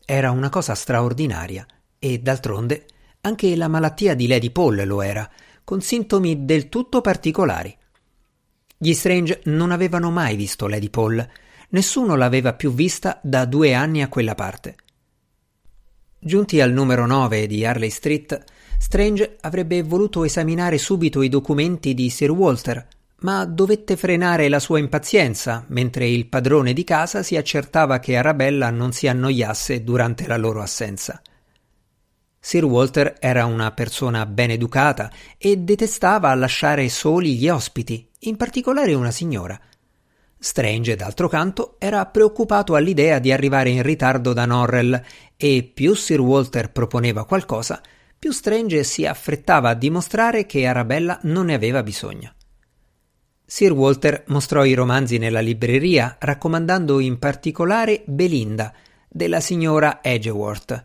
Era 0.05 0.31
una 0.31 0.51
cosa 0.51 0.77
straordinaria 0.77 1.67
e, 1.99 2.21
d'altronde, 2.21 2.87
anche 3.23 3.57
la 3.57 3.67
malattia 3.67 4.15
di 4.15 4.29
Lady 4.29 4.51
Paul 4.51 4.87
lo 4.87 5.03
era, 5.03 5.29
con 5.65 5.81
sintomi 5.81 6.45
del 6.45 6.69
tutto 6.69 7.01
particolari. 7.01 7.77
Gli 8.79 8.93
Strange 8.93 9.41
non 9.45 9.71
avevano 9.71 10.11
mai 10.11 10.37
visto 10.37 10.67
Lady 10.67 10.91
Paul, 10.91 11.27
nessuno 11.71 12.15
l'aveva 12.15 12.53
più 12.53 12.73
vista 12.75 13.19
da 13.23 13.47
due 13.47 13.73
anni 13.73 14.03
a 14.03 14.09
quella 14.09 14.35
parte. 14.35 14.77
Giunti 16.19 16.61
al 16.61 16.73
numero 16.73 17.07
9 17.07 17.47
di 17.47 17.65
Harley 17.65 17.89
Street, 17.89 18.45
Strange 18.79 19.39
avrebbe 19.41 19.83
voluto 19.83 20.25
esaminare 20.25 20.77
subito 20.77 21.23
i 21.23 21.31
documenti 21.31 21.95
di 21.95 22.11
Sir 22.11 22.31
Walter, 22.31 22.87
ma 23.21 23.47
dovette 23.47 23.97
frenare 23.97 24.49
la 24.51 24.59
sua 24.59 24.79
impazienza 24.79 25.65
mentre 25.69 26.07
il 26.07 26.27
padrone 26.27 26.75
di 26.75 26.85
casa 26.85 27.23
si 27.23 27.37
accertava 27.37 27.99
che 27.99 28.17
Arabella 28.17 28.69
non 28.69 28.93
si 28.93 29.09
annoiasse 29.09 29.83
durante 29.85 30.27
la 30.27 30.37
loro 30.37 30.61
assenza. 30.61 31.23
Sir 32.39 32.65
Walter 32.65 33.17
era 33.19 33.47
una 33.47 33.73
persona 33.73 34.27
ben 34.27 34.51
educata 34.51 35.11
e 35.39 35.57
detestava 35.57 36.35
lasciare 36.35 36.89
soli 36.91 37.37
gli 37.37 37.49
ospiti, 37.49 38.06
in 38.21 38.37
particolare 38.37 38.95
una 38.95 39.11
signora. 39.11 39.59
Strange, 40.39 40.95
d'altro 40.97 41.29
canto, 41.29 41.77
era 41.79 42.05
preoccupato 42.07 42.75
all'idea 42.75 43.19
di 43.19 43.33
arrivare 43.33 43.71
in 43.71 43.83
ritardo 43.83 44.33
da 44.33 44.45
Norrell 44.45 45.03
e 45.37 45.71
più 45.73 45.95
Sir 45.95 46.21
Walter 46.21 46.71
proponeva 46.71 47.25
qualcosa, 47.25 47.81
più 48.19 48.33
Strange 48.33 48.83
si 48.85 49.07
affrettava 49.07 49.71
a 49.71 49.75
dimostrare 49.75 50.47
che 50.47 50.67
Arabella 50.67 51.19
non 51.23 51.47
ne 51.47 51.55
aveva 51.55 51.83
bisogno. 51.83 52.35
Sir 53.45 53.73
Walter 53.73 54.25
mostrò 54.29 54.65
i 54.65 54.75
romanzi 54.75 55.19
nella 55.19 55.41
libreria, 55.41 56.17
raccomandando 56.19 56.99
in 57.01 57.19
particolare 57.19 58.03
Belinda, 58.07 58.73
della 59.09 59.41
signora 59.41 60.03
Edgeworth, 60.03 60.83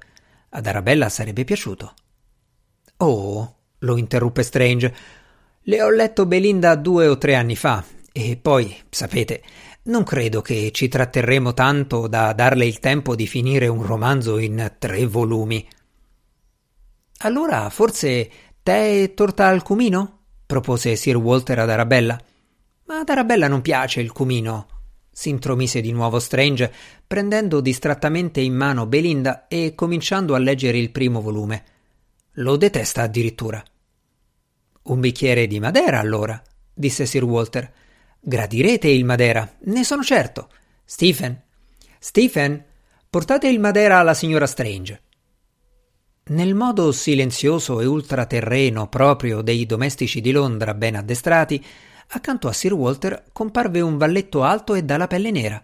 ad 0.50 0.66
Arabella 0.66 1.10
sarebbe 1.10 1.44
piaciuto. 1.44 1.94
Oh, 2.98 3.56
lo 3.80 3.98
interruppe 3.98 4.44
Strange. 4.44 4.96
Le 5.66 5.84
ho 5.84 5.92
letto 5.92 6.26
Belinda 6.26 6.76
due 6.76 7.08
o 7.08 7.20
tre 7.20 7.36
anni 7.36 7.56
fa, 7.56 7.86
e 8.12 8.36
poi, 8.42 8.76
sapete, 8.90 9.44
non 9.84 10.04
credo 10.04 10.42
che 10.42 10.72
ci 10.72 10.88
tratterremo 10.88 11.54
tanto 11.54 12.08
da 12.08 12.34
darle 12.34 12.66
il 12.66 12.80
tempo 12.80 13.14
di 13.16 13.28
finire 13.28 13.68
un 13.68 13.84
romanzo 13.84 14.40
in 14.40 14.76
tre 14.80 15.06
volumi. 15.06 15.68
Allora, 17.20 17.70
forse 17.70 18.30
tè 18.64 19.04
e 19.04 19.14
torta 19.14 19.48
al 19.48 19.62
cumino? 19.62 20.20
propose 20.48 20.96
Sir 20.96 21.18
Walter 21.18 21.60
ad 21.60 21.70
Arabella. 21.70 22.20
Ma 22.86 23.00
ad 23.00 23.10
Arabella 23.10 23.48
non 23.48 23.62
piace 23.62 24.02
il 24.02 24.12
cumino, 24.12 24.68
si 25.12 25.30
intromise 25.30 25.80
di 25.80 25.92
nuovo 25.92 26.20
Strange, 26.20 26.74
prendendo 27.06 27.62
distrattamente 27.62 28.42
in 28.42 28.56
mano 28.56 28.88
Belinda 28.88 29.48
e 29.48 29.74
cominciando 29.76 30.34
a 30.34 30.40
leggere 30.40 30.80
il 30.80 30.90
primo 30.90 31.22
volume. 31.22 31.64
Lo 32.36 32.58
detesta 32.58 33.04
addirittura. 33.04 33.64
Un 34.84 35.00
bicchiere 35.00 35.46
di 35.46 35.60
Madera, 35.60 36.00
allora, 36.00 36.42
disse 36.74 37.06
Sir 37.06 37.24
Walter. 37.24 37.72
Gradirete 38.20 38.88
il 38.88 39.06
Madera, 39.06 39.58
ne 39.66 39.84
sono 39.84 40.04
certo. 40.04 40.50
Stephen, 40.84 41.40
Stephen, 42.00 42.64
portate 43.10 43.48
il 43.48 43.60
Madera 43.60 44.00
alla 44.00 44.16
signora 44.16 44.48
Strange. 44.48 45.02
Nel 46.24 46.56
modo 46.56 46.92
silenzioso 46.92 47.80
e 47.80 47.86
ultraterreno 47.86 48.88
proprio 48.88 49.42
dei 49.42 49.66
domestici 49.66 50.20
di 50.20 50.32
Londra 50.32 50.74
ben 50.74 50.96
addestrati, 50.96 51.64
accanto 52.10 52.48
a 52.48 52.54
Sir 52.54 52.74
Walter 52.74 53.26
comparve 53.32 53.82
un 53.82 53.98
valletto 53.98 54.44
alto 54.44 54.74
e 54.74 54.84
dalla 54.84 55.08
pelle 55.08 55.32
nera. 55.32 55.62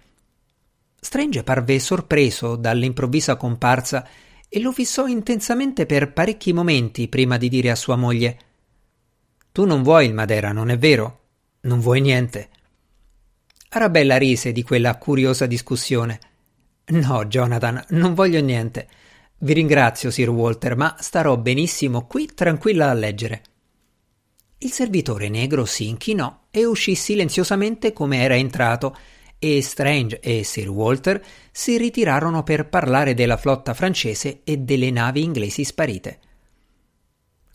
Strange 0.99 1.43
parve 1.43 1.79
sorpreso 1.79 2.55
dall'improvvisa 2.55 3.35
comparsa 3.35 4.07
e 4.49 4.59
lo 4.59 4.71
fissò 4.71 5.07
intensamente 5.07 5.85
per 5.85 6.13
parecchi 6.13 6.53
momenti 6.53 7.07
prima 7.07 7.37
di 7.37 7.49
dire 7.49 7.69
a 7.69 7.75
sua 7.75 7.95
moglie 7.95 8.39
Tu 9.57 9.65
non 9.65 9.81
vuoi 9.81 10.05
il 10.05 10.13
Madera, 10.13 10.51
non 10.51 10.69
è 10.69 10.77
vero? 10.77 11.21
Non 11.61 11.79
vuoi 11.79 11.99
niente. 11.99 12.49
Arabella 13.69 14.15
rise 14.15 14.51
di 14.51 14.61
quella 14.61 14.95
curiosa 14.97 15.47
discussione. 15.47 16.19
No, 16.89 17.25
Jonathan, 17.25 17.83
non 17.89 18.13
voglio 18.13 18.39
niente. 18.39 18.87
Vi 19.39 19.53
ringrazio, 19.53 20.11
Sir 20.11 20.29
Walter, 20.29 20.75
ma 20.75 20.95
starò 20.99 21.37
benissimo 21.37 22.05
qui 22.05 22.27
tranquilla 22.35 22.91
a 22.91 22.93
leggere. 22.93 23.41
Il 24.59 24.71
servitore 24.71 25.27
negro 25.27 25.65
si 25.65 25.87
inchinò 25.87 26.41
e 26.51 26.63
uscì 26.63 26.93
silenziosamente 26.93 27.93
come 27.93 28.21
era 28.21 28.35
entrato, 28.35 28.95
e 29.39 29.59
Strange 29.63 30.19
e 30.19 30.43
Sir 30.43 30.69
Walter 30.69 31.19
si 31.51 31.79
ritirarono 31.79 32.43
per 32.43 32.69
parlare 32.69 33.15
della 33.15 33.37
flotta 33.37 33.73
francese 33.73 34.41
e 34.43 34.57
delle 34.57 34.91
navi 34.91 35.23
inglesi 35.23 35.63
sparite. 35.63 36.19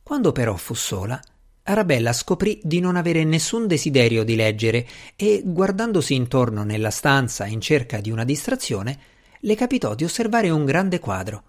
Quando 0.02 0.32
però 0.32 0.56
fu 0.56 0.74
sola, 0.74 1.20
Arabella 1.64 2.12
scoprì 2.12 2.60
di 2.62 2.80
non 2.80 2.96
avere 2.96 3.24
nessun 3.24 3.66
desiderio 3.66 4.24
di 4.24 4.36
leggere 4.36 4.86
e, 5.16 5.42
guardandosi 5.44 6.14
intorno 6.14 6.64
nella 6.64 6.90
stanza 6.90 7.46
in 7.46 7.60
cerca 7.60 8.00
di 8.00 8.10
una 8.10 8.24
distrazione, 8.24 8.98
le 9.40 9.54
capitò 9.54 9.94
di 9.94 10.04
osservare 10.04 10.50
un 10.50 10.64
grande 10.64 10.98
quadro 10.98 11.44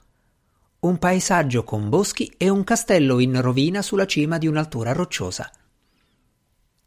un 0.84 0.98
paesaggio 0.98 1.64
con 1.64 1.88
boschi 1.88 2.34
e 2.38 2.50
un 2.50 2.64
castello 2.64 3.20
in 3.20 3.42
rovina 3.42 3.82
sulla 3.82 4.06
cima 4.06 4.38
di 4.38 4.48
un'altura 4.48 4.92
rocciosa. 4.92 5.50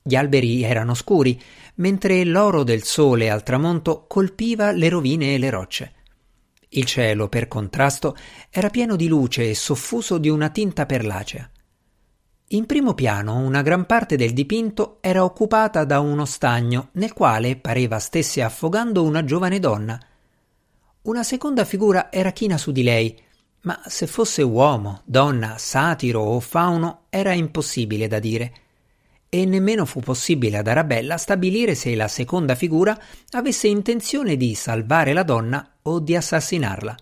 Gli 0.02 0.14
alberi 0.14 0.62
erano 0.62 0.94
scuri, 0.94 1.40
mentre 1.76 2.24
l'oro 2.24 2.62
del 2.62 2.84
sole 2.84 3.30
al 3.30 3.42
tramonto 3.42 4.04
colpiva 4.06 4.70
le 4.70 4.88
rovine 4.90 5.34
e 5.34 5.38
le 5.38 5.50
rocce. 5.50 5.92
Il 6.68 6.84
cielo, 6.84 7.28
per 7.28 7.48
contrasto, 7.48 8.14
era 8.50 8.68
pieno 8.68 8.96
di 8.96 9.08
luce 9.08 9.48
e 9.48 9.54
soffuso 9.54 10.18
di 10.18 10.28
una 10.28 10.50
tinta 10.50 10.84
perlacea. 10.84 11.50
In 12.50 12.64
primo 12.64 12.94
piano 12.94 13.38
una 13.38 13.60
gran 13.60 13.86
parte 13.86 14.14
del 14.14 14.32
dipinto 14.32 14.98
era 15.00 15.24
occupata 15.24 15.84
da 15.84 15.98
uno 15.98 16.24
stagno 16.24 16.90
nel 16.92 17.12
quale 17.12 17.56
pareva 17.56 17.98
stesse 17.98 18.40
affogando 18.40 19.02
una 19.02 19.24
giovane 19.24 19.58
donna. 19.58 20.00
Una 21.02 21.24
seconda 21.24 21.64
figura 21.64 22.12
era 22.12 22.30
china 22.30 22.56
su 22.56 22.70
di 22.70 22.84
lei, 22.84 23.20
ma 23.62 23.82
se 23.86 24.06
fosse 24.06 24.42
uomo, 24.42 25.02
donna, 25.04 25.58
satiro 25.58 26.20
o 26.20 26.38
fauno 26.38 27.06
era 27.10 27.32
impossibile 27.32 28.06
da 28.06 28.20
dire. 28.20 28.52
E 29.28 29.44
nemmeno 29.44 29.84
fu 29.84 29.98
possibile 29.98 30.58
ad 30.58 30.68
Arabella 30.68 31.16
stabilire 31.16 31.74
se 31.74 31.96
la 31.96 32.06
seconda 32.06 32.54
figura 32.54 32.96
avesse 33.32 33.66
intenzione 33.66 34.36
di 34.36 34.54
salvare 34.54 35.12
la 35.12 35.24
donna 35.24 35.68
o 35.82 35.98
di 35.98 36.14
assassinarla. 36.14 36.94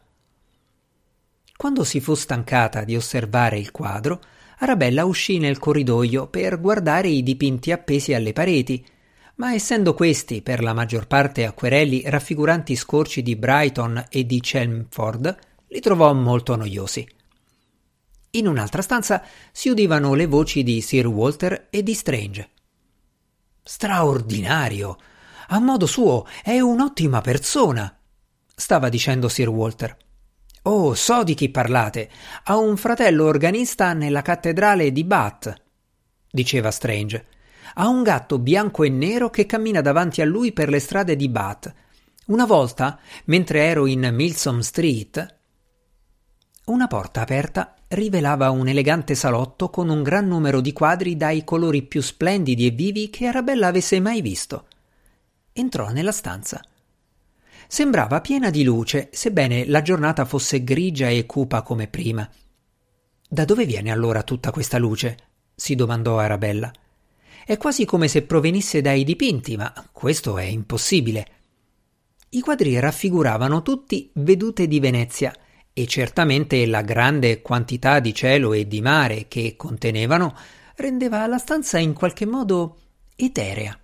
Quando 1.54 1.84
si 1.84 2.00
fu 2.00 2.14
stancata 2.14 2.82
di 2.82 2.96
osservare 2.96 3.58
il 3.58 3.70
quadro, 3.70 4.20
Arabella 4.64 5.04
uscì 5.04 5.38
nel 5.38 5.58
corridoio 5.58 6.26
per 6.26 6.58
guardare 6.58 7.08
i 7.08 7.22
dipinti 7.22 7.70
appesi 7.70 8.14
alle 8.14 8.32
pareti, 8.32 8.84
ma 9.36 9.52
essendo 9.52 9.92
questi 9.92 10.40
per 10.40 10.62
la 10.62 10.72
maggior 10.72 11.06
parte 11.06 11.44
acquerelli 11.44 12.02
raffiguranti 12.06 12.74
scorci 12.74 13.22
di 13.22 13.36
Brighton 13.36 14.06
e 14.08 14.24
di 14.24 14.40
Chelmford, 14.40 15.36
li 15.68 15.80
trovò 15.80 16.14
molto 16.14 16.56
noiosi. 16.56 17.06
In 18.30 18.48
un'altra 18.48 18.80
stanza 18.80 19.22
si 19.52 19.68
udivano 19.68 20.14
le 20.14 20.26
voci 20.26 20.62
di 20.62 20.80
Sir 20.80 21.06
Walter 21.08 21.66
e 21.68 21.82
di 21.82 21.92
Strange. 21.92 22.48
Straordinario! 23.62 24.96
A 25.48 25.58
modo 25.58 25.84
suo 25.84 26.26
è 26.42 26.58
un'ottima 26.58 27.20
persona! 27.20 27.94
stava 28.54 28.88
dicendo 28.88 29.28
Sir 29.28 29.48
Walter. 29.48 29.94
Oh, 30.66 30.94
so 30.94 31.24
di 31.24 31.34
chi 31.34 31.50
parlate. 31.50 32.08
Ha 32.44 32.56
un 32.56 32.78
fratello 32.78 33.26
organista 33.26 33.92
nella 33.92 34.22
cattedrale 34.22 34.92
di 34.92 35.04
Bath, 35.04 35.54
diceva 36.30 36.70
Strange. 36.70 37.26
Ha 37.74 37.86
un 37.86 38.02
gatto 38.02 38.38
bianco 38.38 38.82
e 38.82 38.88
nero 38.88 39.28
che 39.28 39.44
cammina 39.44 39.82
davanti 39.82 40.22
a 40.22 40.24
lui 40.24 40.52
per 40.52 40.70
le 40.70 40.78
strade 40.78 41.16
di 41.16 41.28
Bath. 41.28 41.74
Una 42.26 42.46
volta, 42.46 42.98
mentre 43.26 43.64
ero 43.64 43.84
in 43.84 44.08
Milsom 44.10 44.60
Street, 44.60 45.38
una 46.66 46.86
porta 46.86 47.20
aperta 47.20 47.74
rivelava 47.88 48.48
un 48.48 48.66
elegante 48.66 49.14
salotto 49.14 49.68
con 49.68 49.90
un 49.90 50.02
gran 50.02 50.26
numero 50.26 50.62
di 50.62 50.72
quadri 50.72 51.14
dai 51.18 51.44
colori 51.44 51.82
più 51.82 52.00
splendidi 52.00 52.66
e 52.66 52.70
vivi 52.70 53.10
che 53.10 53.26
Arabella 53.26 53.66
avesse 53.66 54.00
mai 54.00 54.22
visto. 54.22 54.68
Entrò 55.52 55.90
nella 55.90 56.10
stanza. 56.10 56.64
Sembrava 57.66 58.20
piena 58.20 58.50
di 58.50 58.62
luce, 58.62 59.08
sebbene 59.12 59.66
la 59.66 59.82
giornata 59.82 60.24
fosse 60.24 60.62
grigia 60.62 61.08
e 61.08 61.26
cupa 61.26 61.62
come 61.62 61.88
prima. 61.88 62.28
Da 63.28 63.44
dove 63.44 63.66
viene 63.66 63.90
allora 63.90 64.22
tutta 64.22 64.50
questa 64.50 64.78
luce? 64.78 65.16
si 65.54 65.74
domandò 65.74 66.18
Arabella. 66.18 66.72
È 67.44 67.56
quasi 67.56 67.84
come 67.84 68.08
se 68.08 68.22
provenisse 68.22 68.80
dai 68.80 69.04
dipinti, 69.04 69.56
ma 69.56 69.72
questo 69.92 70.38
è 70.38 70.44
impossibile. 70.44 71.26
I 72.30 72.40
quadri 72.40 72.78
raffiguravano 72.78 73.62
tutti 73.62 74.10
vedute 74.14 74.66
di 74.66 74.80
Venezia, 74.80 75.32
e 75.76 75.86
certamente 75.86 76.64
la 76.66 76.82
grande 76.82 77.42
quantità 77.42 77.98
di 77.98 78.14
cielo 78.14 78.52
e 78.52 78.68
di 78.68 78.80
mare 78.80 79.26
che 79.26 79.56
contenevano 79.56 80.36
rendeva 80.76 81.26
la 81.26 81.38
stanza 81.38 81.78
in 81.78 81.92
qualche 81.92 82.24
modo 82.26 82.78
eterea. 83.16 83.76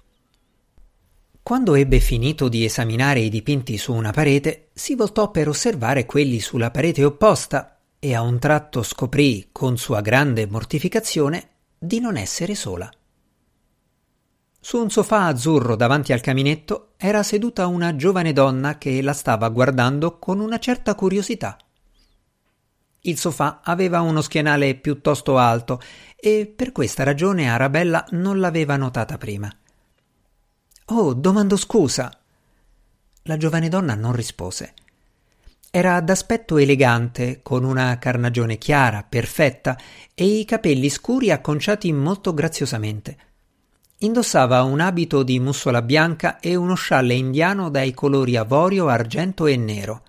Quando 1.50 1.74
ebbe 1.74 1.98
finito 1.98 2.48
di 2.48 2.64
esaminare 2.64 3.18
i 3.18 3.28
dipinti 3.28 3.76
su 3.76 3.92
una 3.92 4.12
parete, 4.12 4.68
si 4.72 4.94
voltò 4.94 5.32
per 5.32 5.48
osservare 5.48 6.06
quelli 6.06 6.38
sulla 6.38 6.70
parete 6.70 7.02
opposta 7.02 7.80
e 7.98 8.14
a 8.14 8.22
un 8.22 8.38
tratto 8.38 8.84
scoprì, 8.84 9.48
con 9.50 9.76
sua 9.76 10.00
grande 10.00 10.46
mortificazione, 10.46 11.48
di 11.76 11.98
non 11.98 12.16
essere 12.16 12.54
sola. 12.54 12.88
Su 14.60 14.78
un 14.78 14.90
sofà 14.90 15.26
azzurro 15.26 15.74
davanti 15.74 16.12
al 16.12 16.20
caminetto 16.20 16.92
era 16.96 17.24
seduta 17.24 17.66
una 17.66 17.96
giovane 17.96 18.32
donna 18.32 18.78
che 18.78 19.02
la 19.02 19.12
stava 19.12 19.48
guardando 19.48 20.20
con 20.20 20.38
una 20.38 20.60
certa 20.60 20.94
curiosità. 20.94 21.56
Il 23.00 23.18
sofà 23.18 23.58
aveva 23.64 24.02
uno 24.02 24.20
schienale 24.20 24.76
piuttosto 24.76 25.36
alto 25.36 25.80
e 26.14 26.46
per 26.46 26.70
questa 26.70 27.02
ragione 27.02 27.50
Arabella 27.50 28.06
non 28.10 28.38
l'aveva 28.38 28.76
notata 28.76 29.18
prima. 29.18 29.52
Oh, 30.92 31.14
domando 31.14 31.56
scusa. 31.56 32.10
La 33.22 33.36
giovane 33.36 33.68
donna 33.68 33.94
non 33.94 34.12
rispose. 34.12 34.74
Era 35.70 36.00
d'aspetto 36.00 36.56
elegante, 36.56 37.38
con 37.44 37.62
una 37.62 37.96
carnagione 37.98 38.58
chiara, 38.58 39.06
perfetta, 39.08 39.78
e 40.12 40.24
i 40.24 40.44
capelli 40.44 40.88
scuri 40.88 41.30
acconciati 41.30 41.92
molto 41.92 42.34
graziosamente. 42.34 43.16
Indossava 43.98 44.64
un 44.64 44.80
abito 44.80 45.22
di 45.22 45.38
mussola 45.38 45.80
bianca 45.80 46.40
e 46.40 46.56
uno 46.56 46.74
scialle 46.74 47.14
indiano 47.14 47.70
dai 47.70 47.94
colori 47.94 48.34
avorio, 48.34 48.88
argento 48.88 49.46
e 49.46 49.56
nero. 49.56 50.02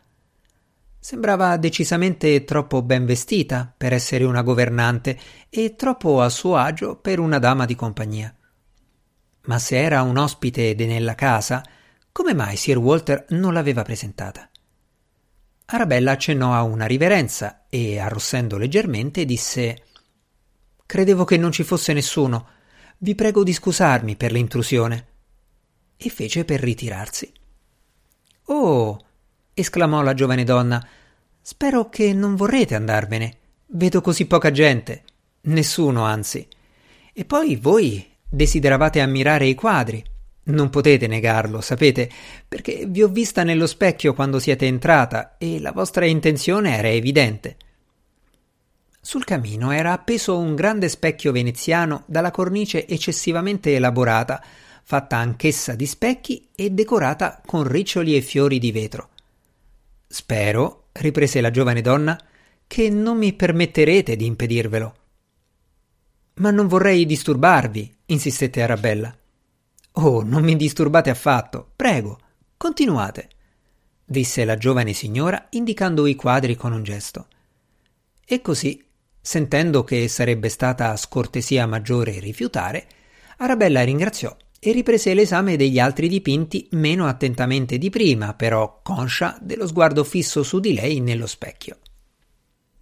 Sembrava 0.99 1.57
decisamente 1.57 2.43
troppo 2.43 2.81
ben 2.81 3.05
vestita 3.05 3.71
per 3.77 3.93
essere 3.93 4.23
una 4.23 4.41
governante 4.41 5.19
e 5.47 5.75
troppo 5.75 6.21
a 6.23 6.29
suo 6.29 6.55
agio 6.55 6.95
per 6.95 7.19
una 7.19 7.37
dama 7.37 7.65
di 7.65 7.75
compagnia. 7.75 8.33
Ma 9.43 9.57
se 9.57 9.81
era 9.81 10.01
un 10.01 10.17
ospite 10.17 10.75
nella 10.75 11.15
casa, 11.15 11.63
come 12.11 12.33
mai 12.33 12.57
Sir 12.57 12.77
Walter 12.77 13.25
non 13.29 13.53
l'aveva 13.53 13.81
presentata? 13.81 14.49
Arabella 15.65 16.11
accennò 16.11 16.53
a 16.53 16.63
una 16.63 16.85
riverenza 16.85 17.65
e, 17.69 17.97
arrossendo 17.97 18.57
leggermente, 18.57 19.23
disse 19.25 19.83
Credevo 20.85 21.23
che 21.23 21.37
non 21.37 21.53
ci 21.53 21.63
fosse 21.63 21.93
nessuno. 21.93 22.47
Vi 22.97 23.15
prego 23.15 23.43
di 23.43 23.53
scusarmi 23.53 24.17
per 24.17 24.33
l'intrusione. 24.33 25.07
E 25.95 26.09
fece 26.09 26.43
per 26.43 26.59
ritirarsi. 26.59 27.31
Oh, 28.47 28.99
esclamò 29.53 30.01
la 30.01 30.13
giovane 30.13 30.43
donna. 30.43 30.85
Spero 31.41 31.87
che 31.87 32.13
non 32.13 32.35
vorrete 32.35 32.75
andarvene. 32.75 33.37
Vedo 33.67 34.01
così 34.01 34.25
poca 34.25 34.51
gente. 34.51 35.03
Nessuno, 35.43 36.03
anzi. 36.03 36.45
E 37.13 37.23
poi 37.23 37.55
voi 37.55 38.10
desideravate 38.31 39.01
ammirare 39.01 39.45
i 39.45 39.53
quadri. 39.53 40.03
Non 40.43 40.69
potete 40.69 41.05
negarlo, 41.05 41.61
sapete, 41.61 42.09
perché 42.47 42.85
vi 42.87 43.03
ho 43.03 43.07
vista 43.09 43.43
nello 43.43 43.67
specchio 43.67 44.15
quando 44.15 44.39
siete 44.39 44.65
entrata 44.65 45.37
e 45.37 45.59
la 45.59 45.71
vostra 45.71 46.05
intenzione 46.05 46.75
era 46.75 46.89
evidente. 46.89 47.57
Sul 48.99 49.23
camino 49.23 49.71
era 49.71 49.91
appeso 49.91 50.37
un 50.37 50.55
grande 50.55 50.87
specchio 50.87 51.31
veneziano 51.31 52.03
dalla 52.05 52.31
cornice 52.31 52.87
eccessivamente 52.87 53.75
elaborata, 53.75 54.43
fatta 54.83 55.17
anch'essa 55.17 55.75
di 55.75 55.85
specchi 55.85 56.49
e 56.55 56.71
decorata 56.71 57.41
con 57.45 57.67
riccioli 57.67 58.15
e 58.15 58.21
fiori 58.21 58.57
di 58.57 58.71
vetro. 58.71 59.09
Spero, 60.07 60.87
riprese 60.93 61.41
la 61.41 61.51
giovane 61.51 61.81
donna, 61.81 62.19
che 62.67 62.89
non 62.89 63.17
mi 63.17 63.33
permetterete 63.33 64.15
di 64.15 64.25
impedirvelo. 64.25 64.95
Ma 66.35 66.51
non 66.51 66.67
vorrei 66.67 67.05
disturbarvi, 67.05 67.95
insistette 68.11 68.61
Arabella. 68.61 69.15
Oh, 69.93 70.21
non 70.23 70.43
mi 70.43 70.55
disturbate 70.55 71.09
affatto. 71.09 71.71
Prego, 71.75 72.19
continuate, 72.57 73.29
disse 74.05 74.45
la 74.45 74.57
giovane 74.57 74.93
signora, 74.93 75.47
indicando 75.51 76.05
i 76.05 76.15
quadri 76.15 76.55
con 76.55 76.73
un 76.73 76.83
gesto. 76.83 77.27
E 78.25 78.41
così, 78.41 78.83
sentendo 79.19 79.83
che 79.83 80.07
sarebbe 80.07 80.49
stata 80.49 80.95
scortesia 80.95 81.65
maggiore 81.65 82.19
rifiutare, 82.19 82.87
Arabella 83.37 83.83
ringraziò 83.83 84.35
e 84.59 84.71
riprese 84.71 85.13
l'esame 85.13 85.55
degli 85.55 85.79
altri 85.79 86.07
dipinti 86.07 86.67
meno 86.71 87.07
attentamente 87.07 87.77
di 87.77 87.89
prima, 87.89 88.33
però 88.33 88.81
conscia 88.83 89.37
dello 89.41 89.65
sguardo 89.65 90.03
fisso 90.03 90.43
su 90.43 90.59
di 90.59 90.73
lei 90.73 90.99
nello 90.99 91.25
specchio. 91.25 91.79